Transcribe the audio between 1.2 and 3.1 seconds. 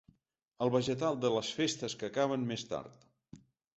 de les festes que acaben més tard.